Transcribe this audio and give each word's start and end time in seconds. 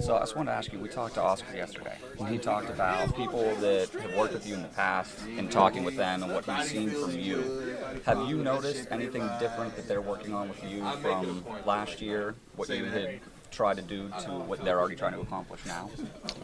So 0.00 0.16
I 0.16 0.20
just 0.20 0.36
wanted 0.36 0.50
to 0.50 0.56
ask 0.56 0.72
you, 0.72 0.78
we 0.78 0.88
talked 0.88 1.14
to 1.14 1.22
Oscar 1.22 1.54
yesterday, 1.54 1.96
and 2.18 2.28
he 2.28 2.38
talked 2.38 2.70
about 2.70 3.14
people 3.16 3.54
that 3.56 3.88
have 3.90 4.14
worked 4.16 4.34
with 4.34 4.46
you 4.46 4.54
in 4.54 4.62
the 4.62 4.68
past 4.68 5.18
and 5.36 5.50
talking 5.50 5.84
with 5.84 5.96
them 5.96 6.22
and 6.22 6.32
what 6.32 6.44
he's 6.44 6.70
seen 6.70 6.90
from 6.90 7.18
you. 7.18 7.76
Have 8.04 8.28
you 8.28 8.38
noticed 8.38 8.88
anything 8.90 9.28
different 9.38 9.76
that 9.76 9.86
they're 9.86 10.00
working 10.00 10.34
on 10.34 10.48
with 10.48 10.62
you 10.64 10.84
from 11.00 11.44
last 11.66 12.00
year, 12.00 12.34
what 12.56 12.68
you 12.68 12.84
had 12.84 13.20
tried 13.52 13.76
to 13.76 13.82
do 13.82 14.08
to 14.24 14.30
what 14.30 14.64
they're 14.64 14.80
already 14.80 14.96
trying 14.96 15.12
to 15.12 15.20
accomplish 15.20 15.60
now? 15.66 15.90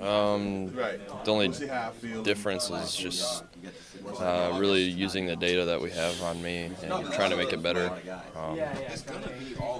Um, 0.06 0.72
the 0.74 1.30
only 1.30 1.48
difference 2.22 2.70
is 2.70 2.94
just 2.94 3.44
uh, 4.20 4.56
really 4.58 4.82
using 4.82 5.26
the 5.26 5.36
data 5.36 5.64
that 5.64 5.80
we 5.80 5.90
have 5.90 6.20
on 6.22 6.40
me 6.42 6.70
and 6.82 7.12
trying 7.12 7.30
to 7.30 7.36
make 7.36 7.52
it 7.52 7.62
better. 7.62 7.90
Um, 8.36 8.60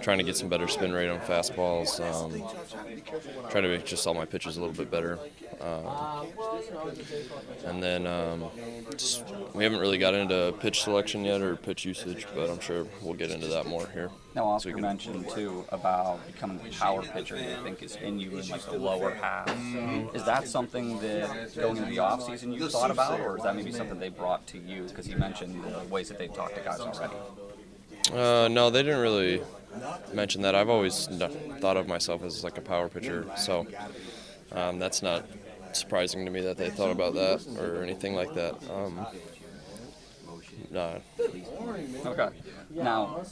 trying 0.01 0.19
to 0.19 0.25
get 0.25 0.37
some 0.37 0.49
better 0.49 0.67
spin 0.67 0.93
rate 0.93 1.09
on 1.09 1.21
fastballs. 1.21 2.01
Um, 2.01 2.43
trying 3.51 3.65
to 3.65 3.69
make 3.69 3.85
just 3.85 4.07
all 4.07 4.15
my 4.15 4.25
pitches 4.25 4.57
a 4.57 4.61
little 4.61 4.75
bit 4.75 4.91
better. 4.91 5.19
Um, 5.61 6.29
and 7.65 7.83
then 7.83 8.07
um, 8.07 8.45
just, 8.97 9.25
we 9.55 9.65
haven't 9.65 9.81
really 9.81 9.99
got 9.99 10.15
into 10.15 10.55
pitch 10.61 10.83
selection 10.83 11.25
yet 11.25 11.41
or 11.41 11.57
pitch 11.57 11.85
usage, 11.85 12.27
but 12.35 12.49
I'm 12.49 12.61
sure 12.61 12.87
we'll 13.03 13.15
get 13.15 13.31
into 13.31 13.49
that 13.49 13.67
more 13.67 13.87
here. 13.89 14.11
Now, 14.35 14.45
Oscar 14.45 14.77
mentioned 14.77 15.29
too 15.31 15.65
about 15.71 16.25
becoming 16.27 16.61
a 16.65 16.71
power 16.71 17.03
pitcher. 17.03 17.37
I 17.37 17.63
think 17.63 17.83
is 17.83 17.97
in 17.97 18.21
you 18.21 18.39
in 18.39 18.49
like 18.49 18.65
the 18.65 18.79
lower 18.79 19.15
half. 19.15 19.49
Is 20.15 20.25
that 20.25 20.47
something 20.47 21.01
that 21.01 21.55
going 21.57 21.79
into 21.79 21.91
the 21.91 21.99
off 21.99 22.23
season 22.25 22.53
you 22.53 22.69
thought 22.69 22.91
about, 22.91 23.21
or 23.21 23.39
is 23.39 23.43
that 23.45 23.57
maybe 23.57 23.73
something 23.73 23.99
they 23.99 24.11
brought 24.11 24.47
to 24.49 24.59
you? 24.59 24.85
Because 24.85 25.09
you 25.09 25.17
mentioned 25.17 25.63
the 25.65 25.81
ways 25.93 26.09
that 26.09 26.19
they've 26.19 26.33
talked 26.33 26.55
to 26.57 26.61
guys 26.61 26.81
already. 26.81 27.15
Uh, 28.13 28.49
no, 28.49 28.71
they 28.71 28.83
didn't 28.83 29.01
really 29.01 29.43
mention 30.13 30.43
that. 30.43 30.55
I've 30.55 30.69
always 30.69 31.07
thought 31.61 31.77
of 31.77 31.89
myself 31.89 32.23
as 32.23 32.45
like 32.45 32.59
a 32.59 32.63
power 32.63 32.89
pitcher, 32.89 33.27
so 33.37 33.67
um, 34.53 34.79
that's 34.79 35.03
not 35.03 35.25
surprising 35.73 36.25
to 36.25 36.31
me 36.31 36.41
that 36.43 36.57
they 36.57 36.71
thought 36.71 36.91
about 36.91 37.15
that 37.15 37.45
or 37.59 37.83
anything 37.83 38.15
like 38.15 38.35
that. 38.35 38.55
Um, 38.71 39.07
no. 40.71 41.01
Okay. 42.07 42.29
Now, 42.71 43.23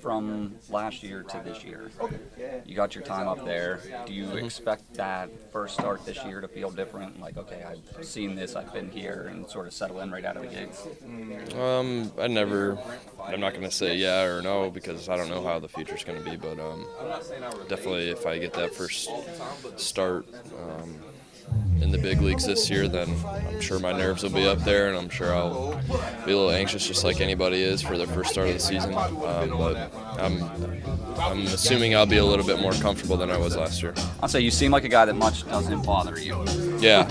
from 0.00 0.56
last 0.70 1.02
year 1.02 1.22
to 1.22 1.42
this 1.44 1.62
year, 1.64 1.90
you 2.64 2.74
got 2.74 2.94
your 2.94 3.04
time 3.04 3.28
up 3.28 3.44
there. 3.44 3.80
Do 4.06 4.12
you 4.12 4.30
expect 4.36 4.94
that 4.94 5.30
first 5.52 5.74
start 5.74 6.04
this 6.06 6.24
year 6.24 6.40
to 6.40 6.48
feel 6.48 6.70
different? 6.70 7.20
Like, 7.20 7.36
okay, 7.36 7.64
I've 7.64 8.04
seen 8.04 8.34
this, 8.34 8.56
I've 8.56 8.72
been 8.72 8.90
here, 8.90 9.28
and 9.30 9.48
sort 9.48 9.66
of 9.66 9.72
settle 9.72 10.00
in 10.00 10.10
right 10.10 10.24
out 10.24 10.36
of 10.36 10.42
the 10.42 10.48
gates? 10.48 10.86
Um, 11.54 12.10
I 12.18 12.26
never. 12.26 12.78
I'm 13.22 13.40
not 13.40 13.52
going 13.52 13.64
to 13.64 13.70
say 13.70 13.96
yeah 13.96 14.22
or 14.22 14.40
no 14.42 14.70
because 14.70 15.08
I 15.08 15.16
don't 15.16 15.28
know 15.28 15.42
how 15.42 15.58
the 15.58 15.68
future's 15.68 16.04
going 16.04 16.22
to 16.22 16.30
be. 16.30 16.36
But 16.36 16.58
um, 16.58 16.86
definitely, 17.68 18.10
if 18.10 18.26
I 18.26 18.38
get 18.38 18.52
that 18.54 18.74
first 18.74 19.10
start 19.76 20.26
um, 20.58 20.96
in 21.82 21.90
the 21.90 21.98
big 21.98 22.20
leagues 22.20 22.46
this 22.46 22.68
year, 22.70 22.88
then 22.88 23.08
I'm 23.26 23.60
sure 23.60 23.78
my 23.78 23.92
nerves 23.92 24.22
will 24.22 24.30
be 24.30 24.46
up 24.46 24.58
there, 24.60 24.88
and 24.88 24.96
I'm 24.96 25.08
sure 25.08 25.34
I'll 25.34 25.72
be 26.24 26.32
a 26.32 26.36
little 26.36 26.50
anxious, 26.50 26.86
just 26.86 27.04
like 27.04 27.20
anybody 27.20 27.62
is 27.62 27.82
for 27.82 27.96
their 27.98 28.06
first 28.06 28.30
start 28.30 28.48
of 28.48 28.54
the 28.54 28.60
season. 28.60 28.94
Um, 28.94 29.50
but 29.58 29.92
I'm, 30.18 30.42
I'm 31.20 31.46
assuming 31.46 31.94
I'll 31.94 32.06
be 32.06 32.16
a 32.18 32.24
little 32.24 32.46
bit 32.46 32.60
more 32.60 32.72
comfortable 32.72 33.16
than 33.16 33.30
I 33.30 33.36
was 33.36 33.56
last 33.56 33.82
year. 33.82 33.94
I'll 34.22 34.28
say 34.28 34.40
you 34.40 34.50
seem 34.50 34.70
like 34.72 34.84
a 34.84 34.88
guy 34.88 35.04
that 35.04 35.14
much 35.14 35.46
doesn't 35.46 35.84
bother 35.84 36.18
you. 36.18 36.42
Yeah, 36.80 37.06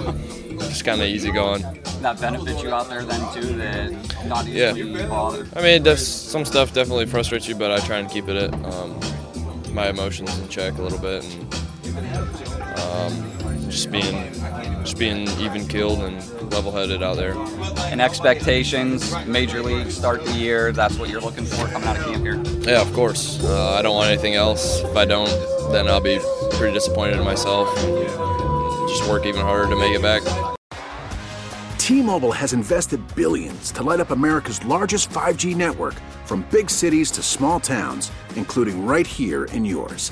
just 0.60 0.86
kind 0.86 1.02
of 1.02 1.08
easy 1.08 1.32
going. 1.32 1.62
That 2.02 2.20
benefits 2.20 2.62
you 2.62 2.74
out 2.74 2.90
there 2.90 3.04
then 3.04 3.34
too. 3.34 3.54
That 3.58 4.26
not 4.28 4.46
Yeah. 4.48 4.74
bothered. 5.08 5.50
I 5.56 5.62
mean, 5.62 5.84
does, 5.84 6.06
some 6.06 6.46
stuff 6.46 6.74
definitely 6.74 7.06
frustrates 7.06 7.48
you, 7.48 7.56
but 7.56 7.72
I 7.72 7.80
try 7.86 7.98
and 7.98 8.10
keep 8.10 8.28
it 8.30 8.36
at 8.36 8.54
um, 8.66 9.00
my 9.74 9.90
emotions 9.90 10.38
in 10.40 10.48
check 10.50 10.78
a 10.78 10.82
little 10.82 11.00
bit, 11.00 11.24
and 11.24 11.56
um, 11.88 13.70
just 13.70 13.92
being 13.92 14.32
just 14.84 14.98
being 15.00 15.28
even 15.40 15.68
keeled 15.68 16.00
and 16.00 16.52
level 16.52 16.72
headed 16.72 17.02
out 17.02 17.18
there. 17.18 17.36
And 17.92 18.02
expectations, 18.02 19.14
major 19.26 19.62
league 19.62 19.90
start 19.90 20.24
the 20.24 20.34
year. 20.34 20.72
That's 20.72 20.98
what 20.98 21.10
you're 21.10 21.22
looking 21.22 21.46
for 21.46 21.68
coming 21.68 21.88
out 21.88 21.98
of 21.98 22.06
camp 22.06 22.24
here. 22.24 22.42
Yeah, 22.62 22.82
of 22.82 22.94
course. 22.94 23.44
Uh, 23.44 23.72
I 23.72 23.82
don't 23.82 23.96
want 23.96 24.10
anything 24.10 24.36
else. 24.36 24.82
If 24.82 24.96
I 24.96 25.06
don't, 25.06 25.30
then 25.72 25.88
I'll 25.88 26.02
be 26.02 26.20
pretty 26.52 26.74
disappointed 26.74 27.18
in 27.18 27.24
myself. 27.24 27.74
Just 28.88 29.10
work 29.10 29.26
even 29.26 29.42
harder 29.42 29.70
to 29.70 29.76
make 29.76 29.96
it 29.96 30.02
back. 30.02 30.22
T-Mobile 31.80 32.32
has 32.32 32.54
invested 32.54 33.00
billions 33.16 33.72
to 33.72 33.84
light 33.84 34.00
up 34.00 34.10
America's 34.12 34.64
largest 34.66 35.10
5G 35.12 35.56
network 35.56 35.94
from 36.26 36.44
big 36.50 36.70
cities 36.70 37.12
to 37.12 37.22
small 37.22 37.60
towns, 37.60 38.12
including 38.36 38.86
right 38.86 39.06
here 39.06 39.46
in 39.46 39.66
yours. 39.66 40.12